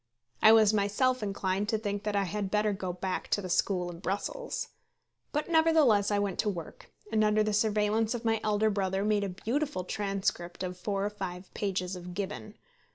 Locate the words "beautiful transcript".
9.29-10.63